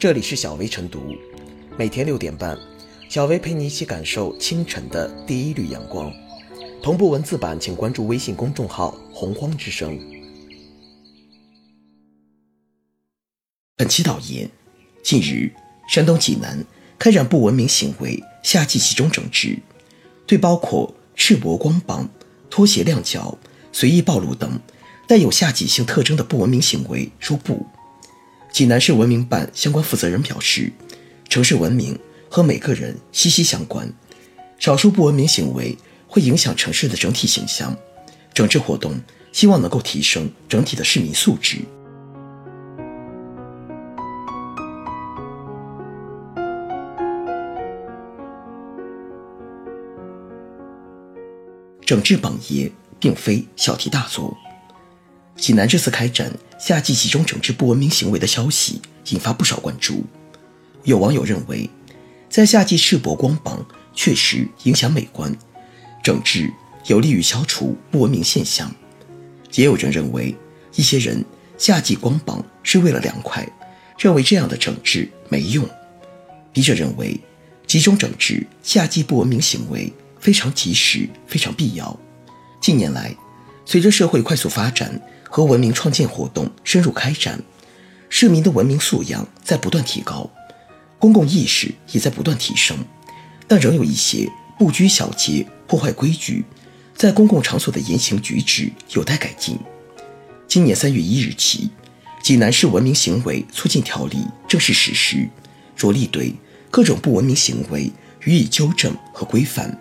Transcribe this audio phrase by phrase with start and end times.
[0.00, 1.14] 这里是小薇晨读，
[1.76, 2.58] 每天六点半，
[3.10, 6.10] 小薇陪你一起感受清晨的第一缕阳光。
[6.82, 10.00] 同步文字版，请关注微信公众号“洪荒之声”。
[13.76, 14.50] 本期导言：
[15.02, 15.52] 近日，
[15.86, 16.64] 山东济南
[16.98, 19.58] 开展不文明行为夏季集中整治，
[20.26, 22.08] 对包括赤膊光膀、
[22.48, 23.36] 拖鞋亮脚、
[23.70, 24.58] 随意暴露等
[25.06, 27.66] 带有夏季性特征的不文明行为说不。
[28.52, 30.70] 济南市文明办相关负责人表示，
[31.28, 31.98] 城市文明
[32.28, 33.90] 和每个人息息相关，
[34.58, 37.76] 少数不文明行为会影响城市的整体形象。
[38.34, 39.00] 整治活动
[39.32, 41.58] 希望能够提升整体的市民素质。
[51.84, 54.36] 整治榜爷并非小题大做。
[55.40, 60.04] 济南这次开展夏季集中整治不文明行为的消息引发不少关注。
[60.84, 61.68] 有网友认为，
[62.28, 65.34] 在夏季赤膊光膀确实影响美观，
[66.04, 66.52] 整治
[66.86, 68.70] 有利于消除不文明现象。
[69.54, 70.36] 也有人认为，
[70.74, 71.24] 一些人
[71.56, 73.48] 夏季光膀是为了凉快，
[73.98, 75.66] 认为这样的整治没用。
[76.52, 77.18] 笔者认为，
[77.66, 81.98] 集中整治夏季不文明行为非常及时、非常必要。
[82.60, 83.16] 近年来，
[83.64, 87.40] 随着社会快速发展，和文明创建活动深入开展，
[88.08, 90.28] 市民的文明素养在不断提高，
[90.98, 92.76] 公共意识也在不断提升，
[93.46, 96.44] 但仍有一些不拘小节、破坏规矩，
[96.96, 99.56] 在公共场所的言行举止有待改进。
[100.48, 101.70] 今年三月一日起，
[102.20, 105.28] 济南市文明行为促进条例正式实施，
[105.76, 106.34] 着力对
[106.72, 107.90] 各种不文明行为
[108.24, 109.80] 予以纠正和规范。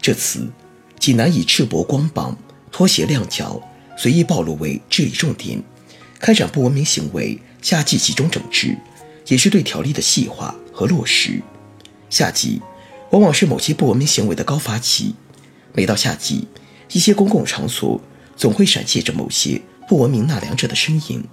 [0.00, 0.50] 这次，
[0.98, 2.34] 济南以赤膊光膀、
[2.72, 3.60] 拖鞋亮脚。
[3.98, 5.60] 随意暴露为治理重点，
[6.20, 8.78] 开展不文明行为夏季集中整治，
[9.26, 11.42] 也是对条例的细化和落实。
[12.08, 12.62] 夏季
[13.10, 15.16] 往往是某些不文明行为的高发期，
[15.72, 16.46] 每到夏季，
[16.92, 18.00] 一些公共场所
[18.36, 21.24] 总会闪现着某些不文明纳凉者的身影，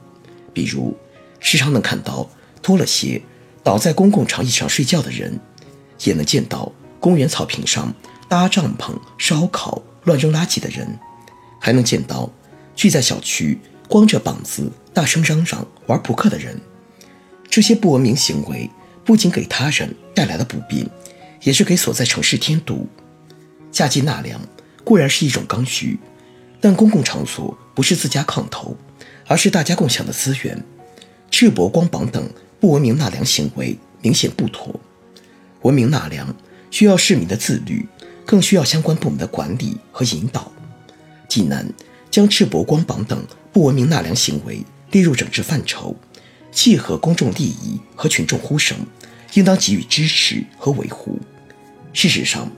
[0.51, 0.97] 比如
[1.39, 2.27] 时常能看到
[2.63, 3.21] 脱了鞋
[3.63, 5.39] 倒在公共长椅上睡觉的人，
[6.03, 7.93] 也能见到公园草坪上
[8.27, 10.97] 搭帐篷烧烤、乱扔垃圾的人，
[11.61, 12.27] 还能见到。
[12.75, 16.59] 聚在小区，光着膀子大声嚷嚷玩扑克的人，
[17.49, 18.69] 这些不文明行为
[19.05, 20.85] 不仅给他人带来了不便，
[21.43, 22.87] 也是给所在城市添堵。
[23.71, 24.41] 夏季纳凉
[24.83, 25.97] 固然是一种刚需，
[26.59, 28.75] 但公共场所不是自家炕头，
[29.25, 30.61] 而是大家共享的资源。
[31.31, 34.77] 赤膊光膀等不文明纳凉行为明显不妥。
[35.61, 36.33] 文明纳凉
[36.71, 37.87] 需要市民的自律，
[38.25, 40.51] 更需要相关部门的管理和引导。
[41.29, 41.65] 济南。
[42.15, 43.21] 将赤膊光膀等
[43.51, 45.93] 不文明纳凉行为列入整治范畴，
[46.49, 48.77] 契合公众利益和群众呼声，
[49.33, 51.19] 应当给予支持和维护。
[51.91, 52.49] 事实上，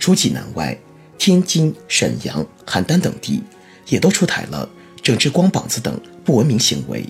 [0.00, 0.76] 除济南外，
[1.16, 3.40] 天津、沈阳、邯郸等地
[3.86, 4.68] 也都出台了
[5.00, 7.06] 整治光膀子等不文明行为。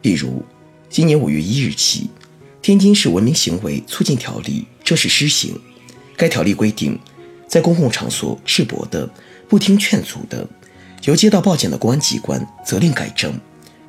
[0.00, 0.44] 比如，
[0.88, 2.08] 今年五月一日起，
[2.62, 5.60] 天津市文明行为促进条例正式施行。
[6.16, 6.96] 该条例规定，
[7.48, 9.10] 在公共场所赤膊的、
[9.48, 10.48] 不听劝阻的。
[11.02, 13.38] 由接到报警的公安机关责令改正，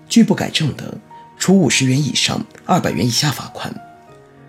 [0.09, 0.97] 拒不改正的，
[1.37, 3.73] 处五十元以上二百元以下罚款。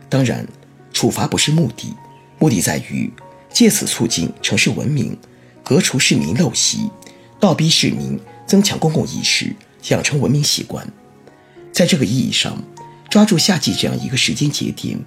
[0.09, 0.47] 当然，
[0.93, 1.95] 处罚不是目的，
[2.39, 3.13] 目的在于
[3.53, 5.17] 借此促进城市文明，
[5.63, 6.89] 革除市民陋习，
[7.39, 9.55] 倒逼市民增强公共意识，
[9.89, 10.87] 养成文明习惯。
[11.71, 12.57] 在这个意义上，
[13.11, 14.99] 抓住夏季这样一个时间节点，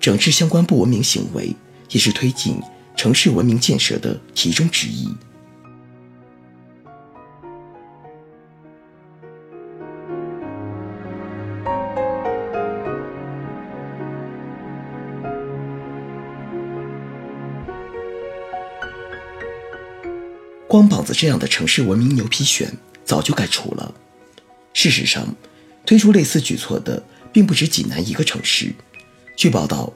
[0.00, 1.54] 整治相关不文明行为，
[1.90, 2.58] 也是推进
[2.96, 5.08] 城市文明建设的其中之一。
[20.72, 22.66] 光膀子这样的城市文明牛皮癣
[23.04, 23.94] 早就该除了。
[24.72, 25.36] 事实上，
[25.84, 28.72] 推出类似举措的并不止济南一个城市。
[29.36, 29.92] 据报道，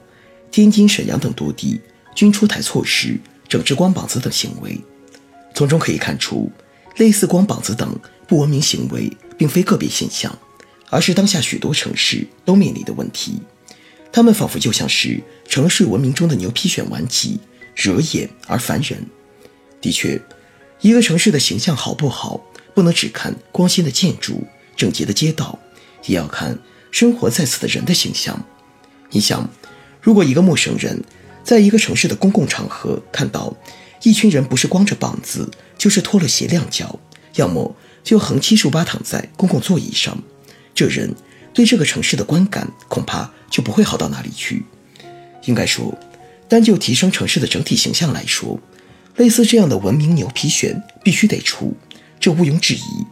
[0.51, 1.81] 天津、沈阳等多地
[2.13, 3.19] 均出台措施
[3.49, 4.79] 整治光膀子等行为。
[5.55, 6.51] 从中可以看出，
[6.97, 10.37] 类似光膀子等不文明行为并非个别现象，
[10.91, 13.41] 而是当下许多城市都面临的问题。
[14.11, 17.39] 他们仿佛就像是城市文明中的牛皮癣顽疾，
[17.73, 19.03] 惹眼而烦人。
[19.81, 20.21] 的确。
[20.81, 22.39] 一个城市的形象好不好，
[22.73, 24.45] 不能只看光鲜的建筑、
[24.75, 25.57] 整洁的街道，
[26.05, 26.57] 也要看
[26.91, 28.45] 生活在此的人的形象。
[29.09, 29.49] 你想，
[30.01, 31.03] 如果一个陌生人
[31.43, 33.55] 在一个城市的公共场合看到
[34.03, 36.99] 一群人不是光着膀子，就是脱了鞋亮脚，
[37.35, 40.21] 要么就横七竖八躺在公共座椅上，
[40.75, 41.15] 这人
[41.53, 44.63] 对这个城市的观感恐怕就不会好到哪里去。
[45.45, 45.97] 应该说，
[46.47, 48.59] 单就提升城市的整体形象来说，
[49.17, 51.75] 类似这样的文明牛皮癣必须得除，
[52.19, 53.05] 这毋庸置疑。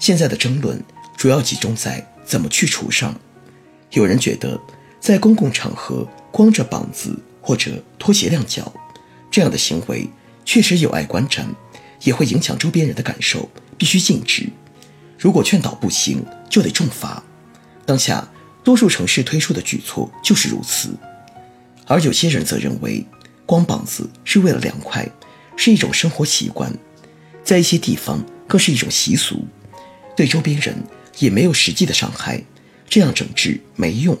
[0.00, 0.82] 现在的争论
[1.16, 3.14] 主要集中在怎么去除上。
[3.92, 4.60] 有人觉得，
[5.00, 8.72] 在公共场合光着膀子或者脱鞋亮脚，
[9.30, 10.08] 这样的行为
[10.44, 11.44] 确实有碍观瞻，
[12.02, 13.48] 也会影响周边人的感受，
[13.78, 14.48] 必须禁止。
[15.16, 17.22] 如果劝导不行，就得重罚。
[17.86, 18.28] 当下
[18.64, 20.90] 多数城市推出的举措就是如此。
[21.86, 23.06] 而有些人则认为，
[23.46, 25.08] 光膀子是为了凉快，
[25.56, 26.72] 是一种生活习惯，
[27.42, 29.44] 在一些地方更是一种习俗，
[30.16, 30.76] 对周边人
[31.18, 32.42] 也没有实际的伤害。
[32.88, 34.16] 这样整治没用，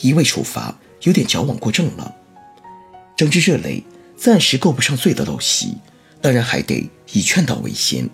[0.00, 2.14] 一味处罚有点矫枉过正了。
[3.16, 3.82] 整治这类
[4.16, 5.76] 暂时够不上罪的陋习，
[6.20, 8.08] 当然还得以劝导为先，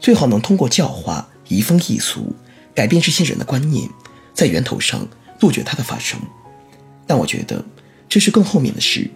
[0.00, 2.34] 最好能通过教化移风易俗，
[2.74, 3.88] 改变这些人的观念，
[4.34, 5.06] 在源头上
[5.38, 6.18] 杜绝它的发生。
[7.06, 7.64] 但我觉得。
[8.08, 9.10] 这是更后面的事，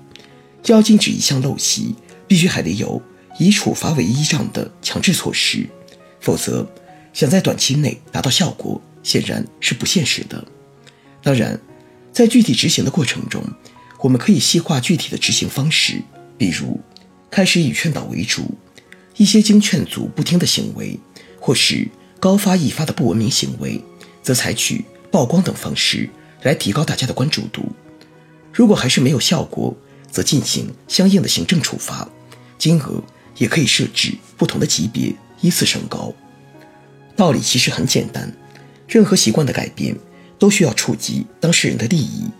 [0.68, 1.94] 要禁止一项陋习，
[2.26, 3.00] 必须还得有
[3.38, 5.66] 以处罚为依仗的强制措施，
[6.20, 6.66] 否则
[7.12, 10.44] 想在短期内达到效果，显然是不现实的。
[11.22, 11.60] 当然，
[12.12, 13.42] 在具体执行的过程中，
[14.00, 16.02] 我们可以细化具体的执行方式，
[16.38, 16.80] 比如
[17.30, 18.54] 开始以劝导为主，
[19.16, 20.98] 一些经劝阻不听的行为，
[21.40, 21.88] 或是
[22.18, 23.82] 高发易发的不文明行为，
[24.22, 26.08] 则采取曝光等方式
[26.42, 27.64] 来提高大家的关注度。
[28.52, 29.76] 如果还是没有效果，
[30.16, 32.08] 则进行相应的行政处罚，
[32.56, 33.02] 金额
[33.36, 36.10] 也可以设置不同的级别，依次升高。
[37.14, 38.34] 道理其实很简单，
[38.88, 39.94] 任何习惯的改变
[40.38, 42.30] 都需要触及当事人的利益，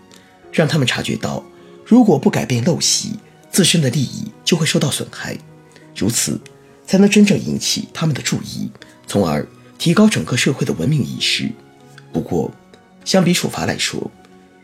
[0.51, 1.43] 让他们察觉到，
[1.85, 3.19] 如果不改变陋习，
[3.51, 5.37] 自身的利益就会受到损害，
[5.95, 6.41] 如此
[6.87, 8.71] 才能真正引起他们的注意，
[9.05, 9.47] 从而
[9.77, 11.51] 提高整个社会的文明意识。
[12.11, 12.51] 不过，
[13.05, 14.09] 相比处罚来说，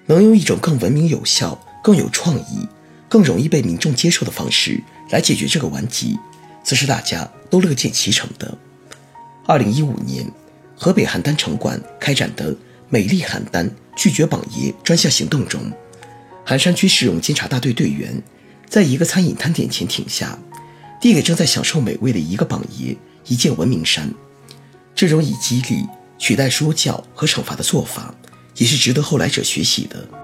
[0.07, 2.67] 能用一种更文明、有效、更有创意、
[3.13, 4.81] 更容易被民众接受的方式
[5.11, 6.17] 来解决这个顽疾，
[6.63, 8.57] 则是大家都乐见其成的。
[9.45, 10.25] 二零一五年，
[10.75, 12.55] 河北邯郸城管开展的
[12.89, 15.71] “美丽邯郸，拒绝榜爷”专项行动中，
[16.43, 18.19] 邯山区市容监察大队队员
[18.67, 20.35] 在一个餐饮摊点前停下，
[20.99, 24.11] 递给正在享受美味的一个榜爷一件文明衫。
[24.95, 25.85] 这种以激励
[26.17, 28.11] 取代说教和惩罚的做法。
[28.57, 30.22] 也是值得后来者学习的。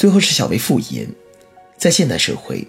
[0.00, 1.06] 最后是小薇复言，
[1.76, 2.66] 在现代社会，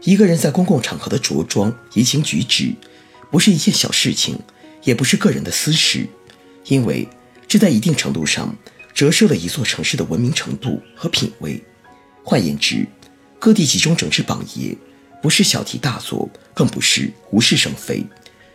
[0.00, 2.74] 一个人在公共场合的着装、言行举止，
[3.30, 4.38] 不是一件小事情，
[4.84, 6.08] 也不是个人的私事，
[6.64, 7.06] 因为
[7.46, 8.56] 这在一定程度上
[8.94, 11.62] 折射了一座城市的文明程度和品味。
[12.24, 12.86] 换言之，
[13.38, 14.74] 各地集中整治榜爷。
[15.20, 18.02] 不是小题大做，更不是无事生非，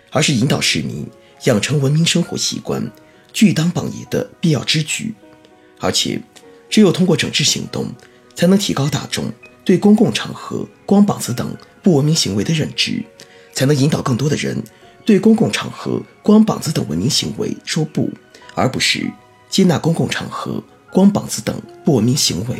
[0.09, 1.05] 而是引导市民
[1.43, 2.91] 养成文明生活习惯、
[3.31, 5.13] 拒当榜爷的必要之举。
[5.79, 6.19] 而且，
[6.67, 7.93] 只有通过整治行动，
[8.35, 9.31] 才能提高大众
[9.63, 13.03] 对公共场合光膀子等不文明行为的认知，
[13.53, 14.61] 才能引导更多的人
[15.05, 18.11] 对公共场合光膀子等文明行为说不，
[18.53, 19.11] 而不是
[19.49, 20.61] 接纳公共场合
[20.91, 22.57] 光膀子等不文明行为。